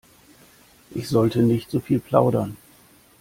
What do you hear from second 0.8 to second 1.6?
Ich sollte